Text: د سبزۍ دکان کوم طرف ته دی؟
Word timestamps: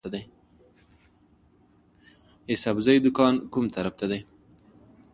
د 2.49 2.53
سبزۍ 2.63 2.97
دکان 3.05 3.35
کوم 3.53 3.65
طرف 3.75 3.93
ته 3.99 4.05
دی؟ 4.11 4.19